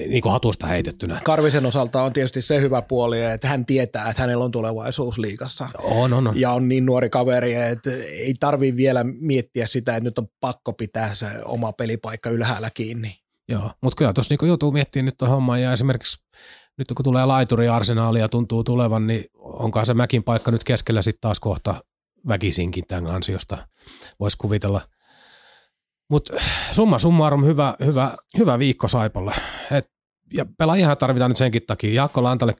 [0.08, 1.22] niin kuin hatusta heitettynä.
[1.24, 5.68] Karvisen osalta on tietysti se hyvä puoli, että hän tietää, että hänellä on tulevaisuus liikassa.
[5.78, 6.40] On, on, on.
[6.40, 10.74] Ja on niin nuori kaveri, että ei tarvi vielä miettiä sitä, että nyt on pakko
[10.74, 13.16] pitää se oma pelipaikka ylhäällä kiinni.
[13.50, 16.24] Joo, mutta kyllä tuossa niin joutuu miettimään nyt hommaa ja esimerkiksi
[16.78, 21.22] nyt kun tulee laituri arsenaalia tuntuu tulevan, niin onkaan se mäkin paikka nyt keskellä sitten
[21.22, 21.84] taas kohta
[22.28, 23.68] väkisinkin tämän ansiosta.
[24.20, 24.82] Voisi kuvitella–
[26.10, 26.34] mutta
[26.72, 29.34] summa summarum hyvä, hyvä, hyvä viikko Saipalle.
[29.72, 29.92] Et,
[30.34, 31.94] ja pelaajia tarvitaan nyt senkin takia.
[31.94, 32.54] Jaakko Lantalle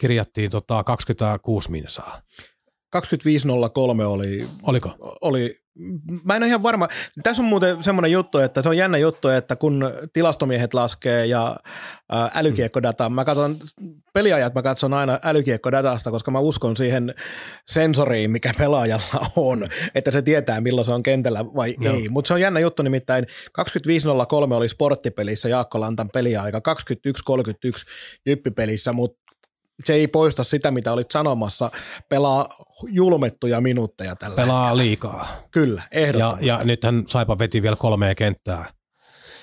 [0.00, 2.22] kirjattiin tota 26 minsaa.
[2.96, 5.18] 25.03 oli, Oliko?
[5.20, 5.60] oli
[6.24, 6.88] mä en ole ihan varma.
[7.22, 11.56] Tässä on muuten semmoinen juttu, että se on jännä juttu, että kun tilastomiehet laskee ja
[12.34, 13.56] älykiekkodata, mä katson
[14.14, 17.14] peliajat, mä katson aina älykiekkodatasta, koska mä uskon siihen
[17.66, 21.90] sensoriin, mikä pelaajalla on, että se tietää milloin se on kentällä vai no.
[21.90, 22.08] ei.
[22.08, 23.26] Mutta se on jännä juttu, nimittäin
[23.60, 27.84] 25.03 oli sporttipelissä Jaakko Lantan peliaika, 21.31
[28.26, 29.29] jyppipelissä, mutta
[29.84, 31.70] se ei poista sitä, mitä olit sanomassa.
[32.08, 32.48] Pelaa
[32.88, 34.82] julmettuja minuutteja tällä Pelaa hetkellä.
[34.82, 35.28] liikaa.
[35.50, 36.46] Kyllä, ehdottomasti.
[36.46, 38.72] Ja, ja nythän Saipa veti vielä kolmea kenttää,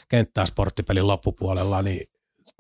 [0.10, 2.08] kenttää sporttipelin loppupuolella, niin,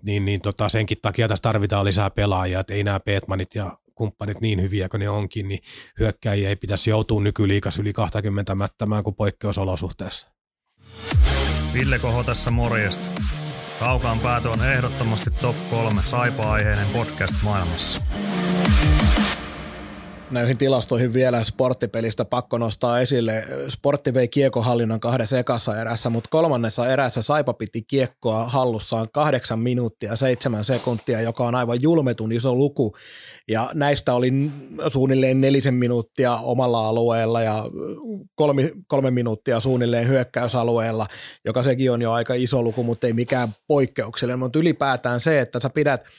[0.03, 4.41] niin, niin tota senkin takia tässä tarvitaan lisää pelaajia, että ei nämä Petmanit ja kumppanit
[4.41, 5.59] niin hyviä kuin ne onkin, niin
[5.99, 10.27] hyökkäjiä ei pitäisi joutua nykyliikas yli 20 mättämään kuin poikkeusolosuhteessa.
[11.73, 13.11] Ville Koho tässä morjesta.
[13.79, 18.01] Kaukaan päätö on ehdottomasti top 3 saipa-aiheinen podcast maailmassa.
[20.31, 23.43] Näihin tilastoihin vielä sporttipelistä pakko nostaa esille.
[23.69, 30.15] Sportti vei kiekohallinnan kahdessa ekassa erässä, mutta kolmannessa erässä Saipa piti kiekkoa hallussaan kahdeksan minuuttia
[30.15, 32.95] seitsemän sekuntia, joka on aivan julmetun iso luku.
[33.47, 34.33] Ja näistä oli
[34.93, 37.63] suunnilleen nelisen minuuttia omalla alueella ja
[38.35, 41.07] kolme, kolme minuuttia suunnilleen hyökkäysalueella,
[41.45, 44.39] joka sekin on jo aika iso luku, mutta ei mikään poikkeuksellinen.
[44.39, 46.01] Mutta ylipäätään se, että sä pidät–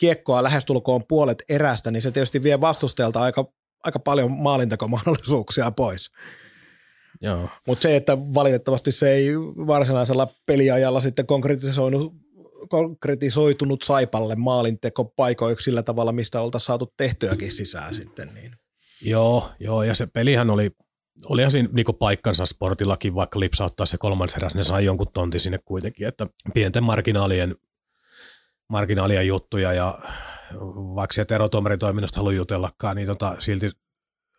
[0.00, 3.52] kiekkoa lähestulkoon puolet erästä, niin se tietysti vie vastustajalta aika,
[3.84, 6.10] aika paljon maalintakomahdollisuuksia pois.
[7.66, 9.36] Mutta se, että valitettavasti se ei
[9.66, 12.12] varsinaisella peliajalla sitten konkretisoinut,
[12.68, 18.34] konkretisoitunut Saipalle maalintekopaikoiksi sillä tavalla, mistä oltaisiin saatu tehtyäkin sisään sitten.
[18.34, 18.52] Niin.
[19.02, 20.70] Joo, joo, ja se pelihän oli,
[21.28, 25.58] oli siinä niinku paikkansa sportillakin, vaikka lipsauttaa se kolmas eräs, ne sai jonkun tontin sinne
[25.64, 27.54] kuitenkin, että pienten marginaalien
[28.70, 29.98] marginaalia juttuja ja
[30.94, 33.70] vaikka sieltä erotuomaritoiminnasta haluaa jutellakaan, niin tota, silti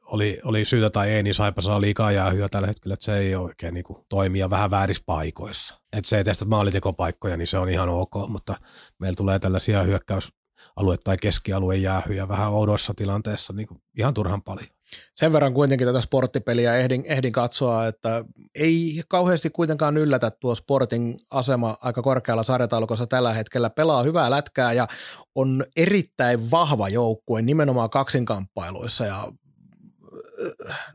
[0.05, 3.35] oli, oli syytä tai ei, niin Saipa saa liikaa jäähyä tällä hetkellä, että se ei
[3.35, 5.81] oikein niin kuin, toimia vähän väärissä paikoissa.
[5.93, 8.55] Että se, että maalitekopaikkoja, niin se on ihan ok, mutta
[8.99, 14.67] meillä tulee tällaisia hyökkäysalue- tai keskialueen jäähyjä vähän oudoissa tilanteessa niin kuin ihan turhan paljon.
[15.15, 18.25] Sen verran kuitenkin tätä sporttipeliä ehdin, ehdin katsoa, että
[18.55, 23.69] ei kauheasti kuitenkaan yllätä tuo sportin asema aika korkealla sarjataulukossa tällä hetkellä.
[23.69, 24.87] Pelaa hyvää lätkää ja
[25.35, 29.31] on erittäin vahva joukkue nimenomaan kaksinkamppailuissa ja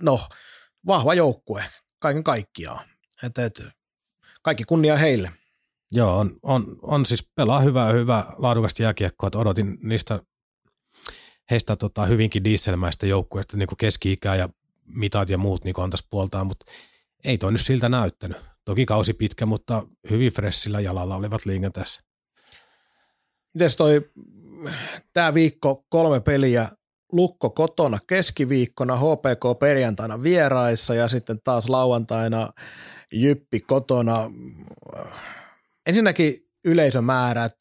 [0.03, 0.21] no,
[0.87, 1.65] vahva joukkue
[1.99, 2.85] kaiken kaikkiaan.
[3.23, 3.63] Et, et,
[4.43, 5.31] kaikki kunnia heille.
[5.93, 10.21] Joo, on, on, on siis pelaa hyvää, hyvää laadukasta jääkiekkoa, odotin niistä
[11.51, 14.49] heistä tota, hyvinkin dieselmäistä joukkueista niin keski-ikää ja
[14.87, 16.67] mitat ja muut niin antaisi puoltaan, mutta
[17.25, 18.37] ei toi nyt siltä näyttänyt.
[18.65, 22.03] Toki kausi pitkä, mutta hyvin fressillä jalalla olivat liikenteessä.
[23.55, 24.11] Mites toi,
[25.13, 26.69] tämä viikko kolme peliä,
[27.13, 32.51] Lukko kotona keskiviikkona, HPK perjantaina vieraissa ja sitten taas lauantaina
[33.13, 34.31] Jyppi kotona.
[35.87, 37.55] Ensinnäkin yleisömäärät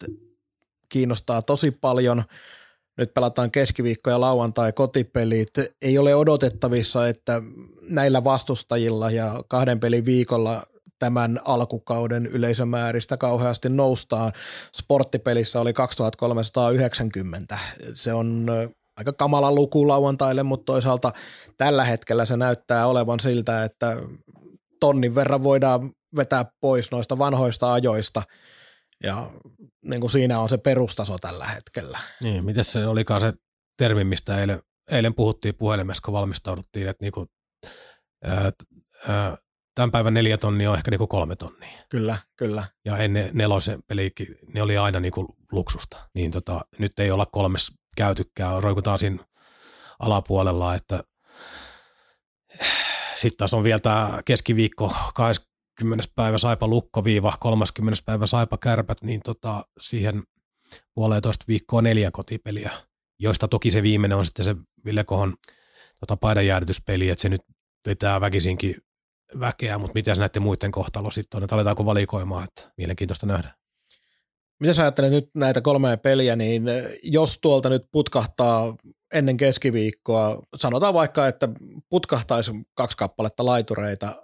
[0.89, 2.23] kiinnostaa tosi paljon.
[2.97, 5.49] Nyt pelataan keskiviikko ja lauantai kotipelit.
[5.81, 7.41] Ei ole odotettavissa, että
[7.89, 10.63] näillä vastustajilla ja kahden pelin viikolla
[10.99, 14.31] tämän alkukauden yleisömääristä kauheasti noustaan.
[14.77, 17.57] Sporttipelissä oli 2390.
[17.93, 18.45] Se on
[18.97, 21.11] aika kamala luku lauantaille, mutta toisaalta
[21.57, 23.97] tällä hetkellä se näyttää olevan siltä, että
[24.79, 28.21] tonnin verran voidaan vetää pois noista vanhoista ajoista
[29.03, 29.31] ja
[29.81, 31.99] niin kuin siinä on se perustaso tällä hetkellä.
[32.23, 33.33] Niin, miten se olikaan se
[33.77, 37.27] termi, mistä eilen, eilen puhuttiin puhelimessa, kun valmistauduttiin, että niin kuin,
[38.23, 38.51] ää,
[39.09, 39.37] ää,
[39.75, 41.83] tämän päivän neljä tonnia on ehkä niin kuin kolme tonnia.
[41.89, 42.63] Kyllä, kyllä.
[42.85, 46.09] Ja ennen nelosen pelikin, ne oli aina niin kuin luksusta.
[46.13, 49.25] Niin tota, nyt ei olla kolmes käytykään, roikutaan siinä
[49.99, 51.03] alapuolella, että
[53.15, 55.54] sitten taas on vielä tämä keskiviikko 20.
[56.15, 58.01] päivä Saipa Lukko viiva 30.
[58.05, 60.23] päivä Saipa Kärpät, niin tota, siihen
[60.93, 62.71] puolitoista viikkoa neljä kotipeliä,
[63.19, 65.35] joista toki se viimeinen on sitten se Ville Kohon
[65.99, 67.41] tota, paidanjäädytyspeli, että se nyt
[67.87, 68.75] vetää väkisinkin
[69.39, 73.55] väkeä, mutta miten näiden muiden kohtalo sitten on, että aletaanko valikoimaan, että mielenkiintoista nähdä.
[74.59, 76.63] Mitä sä ajattelet nyt näitä kolmea peliä, niin
[77.03, 78.75] jos tuolta nyt putkahtaa
[79.13, 81.49] ennen keskiviikkoa, sanotaan vaikka, että
[81.89, 84.15] putkahtaisi kaksi kappaletta laitureita,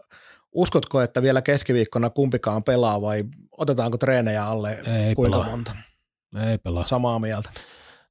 [0.51, 3.23] uskotko, että vielä keskiviikkona kumpikaan pelaa vai
[3.57, 5.49] otetaanko treenejä alle ei kuinka pelaa.
[5.49, 5.75] monta?
[6.49, 6.87] Ei pelaa.
[6.87, 7.49] Samaa mieltä.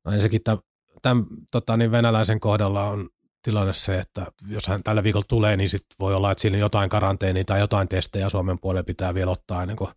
[0.05, 0.59] No ensinnäkin tämän,
[1.03, 3.09] tämän tota, niin venäläisen kohdalla on
[3.43, 6.61] tilanne se, että jos hän tällä viikolla tulee, niin sit voi olla, että siinä on
[6.61, 9.91] jotain karanteenia tai jotain testejä Suomen puolelle pitää vielä ottaa ennen kuin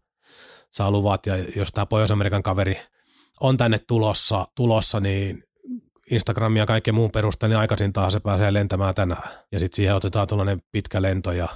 [0.72, 1.26] saa luvat.
[1.26, 2.80] Ja jos tämä Pohjois-Amerikan kaveri
[3.42, 5.44] on tänne tulossa, tulossa niin
[6.12, 9.30] Instagramia ja kaiken muun perusteella, niin aikaisintaan se pääsee lentämään tänään.
[9.52, 11.48] Ja sitten siihen otetaan tuollainen pitkä lento ja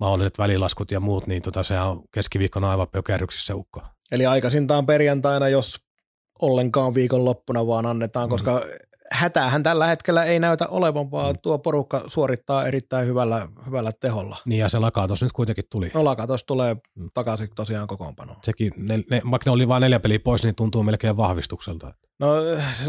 [0.00, 3.80] mahdolliset välilaskut ja muut, niin tota, sehän on keskiviikkona aivan pökerryksissä ukko.
[4.12, 5.76] Eli aikaisintaan perjantaina, jos
[6.42, 8.70] ollenkaan viikonloppuna vaan annetaan, koska mm.
[9.12, 11.38] hätäähän tällä hetkellä ei näytä olevan, vaan mm.
[11.42, 14.36] tuo porukka suorittaa erittäin hyvällä, hyvällä teholla.
[14.46, 15.90] Niin ja se lakatos nyt kuitenkin tuli.
[15.94, 17.10] No lakatos tulee mm.
[17.14, 18.38] takaisin tosiaan kokoonpanoon.
[18.42, 21.94] Sekin, ne, ne, vaikka ne oli vain neljä peliä pois, niin tuntuu melkein vahvistukselta.
[22.18, 22.34] No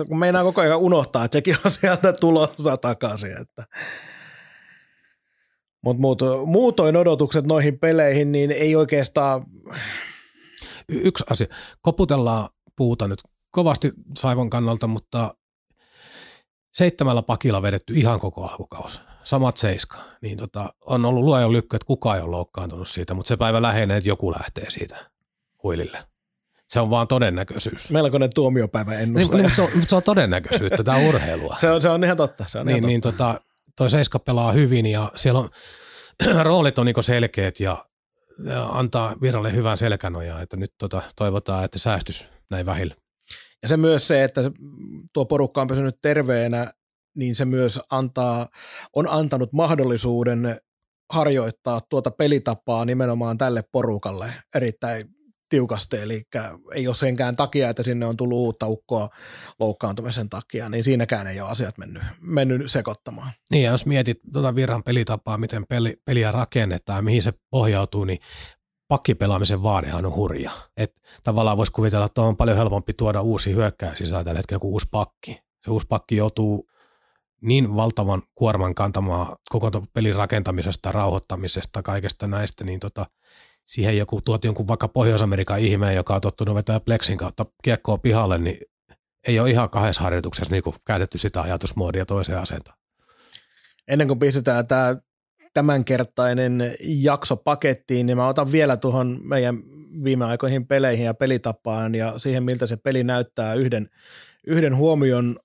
[0.08, 3.41] kun meinaa koko ajan unohtaa, että sekin on sieltä tulossa takaisin.
[3.41, 3.63] Että.
[5.86, 9.45] Mutta muut, muutoin odotukset noihin peleihin, niin ei oikeastaan...
[10.89, 11.48] Y- yksi asia.
[11.82, 13.19] Koputellaan puuta nyt
[13.52, 15.36] kovasti Saivon kannalta, mutta
[16.74, 19.02] seitsemällä pakilla vedetty ihan koko alkukausi.
[19.24, 19.98] Samat seiska.
[20.21, 23.62] Niin tota, on ollut luojan lykky, että kukaan ei ole loukkaantunut siitä, mutta se päivä
[23.62, 25.12] lähenee, että joku lähtee siitä
[25.63, 25.98] huilille.
[26.67, 27.91] Se on vaan todennäköisyys.
[27.91, 29.38] Melkoinen tuomiopäivä ennustaja.
[29.38, 31.56] Niin, mutta, se on, mutta se on todennäköisyyttä, tämä on urheilua.
[31.62, 32.45] se, on, se on ihan totta.
[32.48, 33.34] Se on niin, ihan niin totta.
[33.34, 33.41] tota,
[33.78, 35.50] toi Seiska pelaa hyvin ja siellä on
[36.44, 37.86] roolit on niin selkeät ja,
[38.46, 42.96] ja, antaa viralle hyvän selkänojaa, että nyt tota, toivotaan, että säästys näin vähillä.
[43.64, 44.42] Ja se myös se, että
[45.14, 46.74] tuo porukka on pysynyt terveenä,
[47.16, 48.48] niin se myös antaa,
[48.96, 50.60] on antanut mahdollisuuden
[51.14, 55.14] harjoittaa tuota pelitapaa nimenomaan tälle porukalle erittäin
[55.56, 56.22] tiukasti, eli
[56.74, 59.10] ei ole senkään takia, että sinne on tullut uutta ukkoa
[59.60, 63.32] loukkaantumisen takia, niin siinäkään ei ole asiat mennyt, mennyt sekoittamaan.
[63.52, 68.20] Niin ja jos mietit tuota virran pelitapaa, miten peli, peliä rakennetaan, mihin se pohjautuu, niin
[68.88, 70.52] pakkipelaamisen vaadehan on hurja.
[70.78, 74.72] Et tavallaan voisi kuvitella, että on paljon helpompi tuoda uusi hyökkäjä sisään tällä hetkellä kuin
[74.72, 75.39] uusi pakki.
[75.65, 76.70] Se uusi pakki joutuu
[77.41, 83.06] niin valtavan kuorman kantamaan koko pelin rakentamisesta, rauhoittamisesta, kaikesta näistä, niin tota,
[83.65, 88.38] siihen joku tuot jonkun vaikka Pohjois-Amerikan ihmeen, joka on tottunut vetää pleksin kautta kiekkoa pihalle,
[88.38, 88.58] niin
[89.28, 92.78] ei ole ihan kahdessa harjoituksessa niin käytetty sitä ajatusmuodia toiseen asentaan.
[93.88, 94.95] Ennen kuin pistetään tämä
[95.54, 99.63] tämänkertainen jakso pakettiin, niin mä otan vielä tuohon meidän
[100.04, 103.89] viime aikoihin peleihin ja pelitapaan ja siihen, miltä se peli näyttää yhden,
[104.47, 105.39] yhden huomion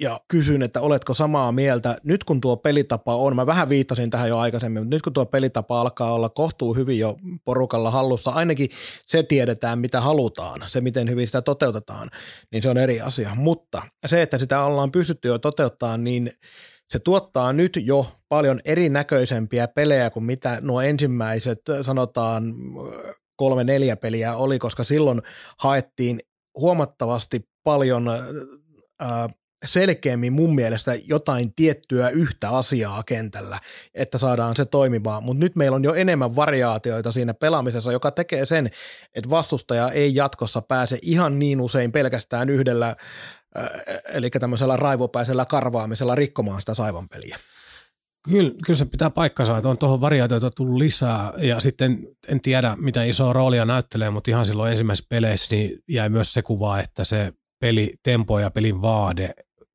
[0.00, 4.28] ja kysyn, että oletko samaa mieltä, nyt kun tuo pelitapa on, mä vähän viittasin tähän
[4.28, 8.68] jo aikaisemmin, mutta nyt kun tuo pelitapa alkaa olla kohtuu hyvin jo porukalla hallussa, ainakin
[9.06, 12.10] se tiedetään, mitä halutaan, se miten hyvin sitä toteutetaan,
[12.52, 13.30] niin se on eri asia.
[13.34, 16.30] Mutta se, että sitä ollaan pystytty jo toteuttaa, niin
[16.88, 22.54] se tuottaa nyt jo paljon erinäköisempiä pelejä kuin mitä nuo ensimmäiset, sanotaan
[23.36, 25.22] kolme neljä peliä oli, koska silloin
[25.58, 26.20] haettiin
[26.58, 28.08] huomattavasti paljon
[29.00, 29.28] ää,
[29.64, 33.58] selkeämmin mun mielestä jotain tiettyä yhtä asiaa kentällä,
[33.94, 35.22] että saadaan se toimimaan.
[35.22, 38.70] Mutta nyt meillä on jo enemmän variaatioita siinä pelaamisessa, joka tekee sen,
[39.14, 42.96] että vastustaja ei jatkossa pääse ihan niin usein pelkästään yhdellä,
[44.12, 47.36] eli tämmöisellä raivopäisellä karvaamisella rikkomaan sitä saivan peliä.
[48.24, 51.98] Kyllä, kyllä se pitää paikkansa, että on tuohon variaatioita tullut lisää ja sitten
[52.28, 56.42] en tiedä mitä isoa roolia näyttelee, mutta ihan silloin ensimmäisessä peleissä niin jäi myös se
[56.42, 59.30] kuva, että se peli, tempo ja pelin vaade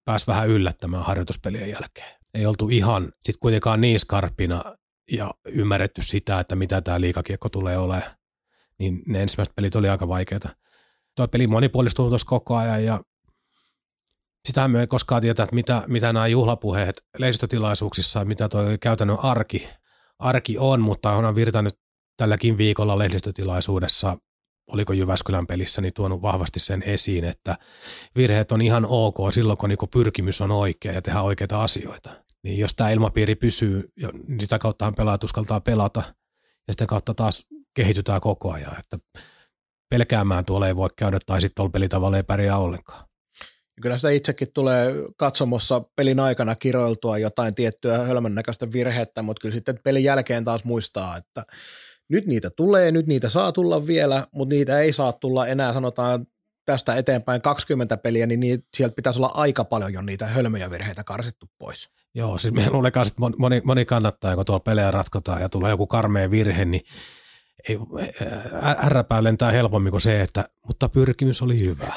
[0.07, 2.17] pääsi vähän yllättämään harjoituspelien jälkeen.
[2.33, 4.63] Ei oltu ihan sitten kuitenkaan niin skarppina
[5.11, 8.11] ja ymmärretty sitä, että mitä tämä liikakiekko tulee olemaan.
[8.79, 10.49] Niin ne ensimmäiset pelit oli aika vaikeita.
[11.15, 13.01] Tuo peli monipuolistuu tuossa koko ajan ja
[14.47, 19.69] sitähän me ei koskaan tiedä, että mitä, mitä nämä juhlapuheet lehdistötilaisuuksissa, mitä tuo käytännön arki,
[20.19, 21.79] arki on, mutta on virtannut
[22.17, 24.17] tälläkin viikolla lehdistötilaisuudessa
[24.67, 27.55] oliko Jyväskylän pelissä, niin tuonut vahvasti sen esiin, että
[28.15, 32.23] virheet on ihan ok silloin, kun niinku pyrkimys on oikea ja tehdään oikeita asioita.
[32.43, 33.89] Niin jos tämä ilmapiiri pysyy,
[34.27, 36.03] niin sitä kautta pelaajat uskaltaa pelata
[36.67, 38.97] ja sitä kautta taas kehitytään koko ajan, että
[39.89, 43.07] pelkäämään tuolla ei voi käydä tai sitten tuolla pelitavalla ei pärjää ollenkaan.
[43.81, 49.55] Kyllä sitä itsekin tulee katsomossa pelin aikana kiroiltua jotain tiettyä hölmön näköistä virhettä, mutta kyllä
[49.55, 51.43] sitten pelin jälkeen taas muistaa, että
[52.09, 56.27] nyt niitä tulee, nyt niitä saa tulla vielä, mutta niitä ei saa tulla enää sanotaan
[56.65, 61.03] tästä eteenpäin 20 peliä, niin niitä, sieltä pitäisi olla aika paljon jo niitä hölmöjä virheitä
[61.03, 61.89] karsittu pois.
[62.15, 65.87] Joo, siis me luulen että moni, moni kannattaa, kun tuolla pelejä ratkotaan ja tulee joku
[65.87, 66.81] karmea virhe, niin
[67.69, 67.77] ei,
[68.85, 71.93] ärräpää lentää helpommin kuin se, että mutta pyrkimys oli hyvä.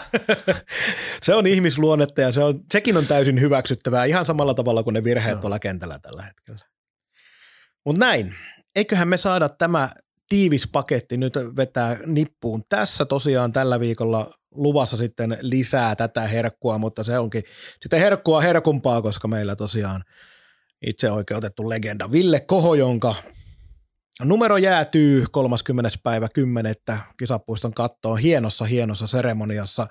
[1.23, 5.05] se on ihmisluonnetta ja se on, sekin on täysin hyväksyttävää ihan samalla tavalla kuin ne
[5.05, 5.40] virheet no.
[5.40, 6.61] tuolla kentällä tällä hetkellä.
[7.85, 8.35] Mutta näin,
[8.77, 9.91] eiköhän me saada tämä
[10.29, 12.63] tiivis paketti nyt vetää nippuun.
[12.69, 17.43] Tässä tosiaan tällä viikolla luvassa sitten lisää tätä herkkua, mutta se onkin
[17.83, 20.05] sitten herkkua herkumpaa, koska meillä tosiaan
[20.87, 23.15] itse oikeutettu legenda Ville Koho, jonka
[24.25, 25.91] numero jäätyy 30.
[26.03, 26.75] päivä 10.
[27.19, 29.87] kisapuiston kattoon hienossa hienossa seremoniassa.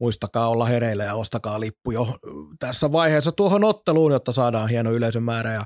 [0.00, 2.18] Muistakaa olla hereillä ja ostakaa lippu jo
[2.58, 5.64] tässä vaiheessa tuohon otteluun, jotta saadaan hieno yleisömäärä ja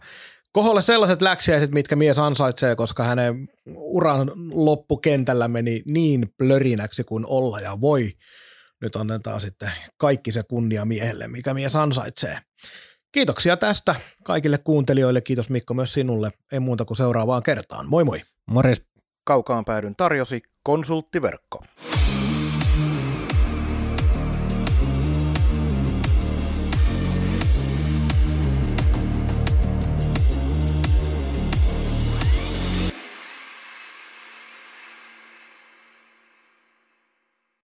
[0.56, 7.60] Koholle sellaiset läksiäiset, mitkä mies ansaitsee, koska hänen uran loppukentällä meni niin plörinäksi kuin olla
[7.60, 8.10] ja voi.
[8.80, 12.38] Nyt annetaan sitten kaikki se kunnia miehelle, mikä mies ansaitsee.
[13.12, 15.20] Kiitoksia tästä kaikille kuuntelijoille.
[15.20, 16.30] Kiitos Mikko myös sinulle.
[16.52, 17.88] Ei muuta kuin seuraavaan kertaan.
[17.88, 18.18] Moi moi.
[18.46, 18.82] Morjes.
[19.24, 21.64] Kaukaan päädyn tarjosi konsulttiverkko.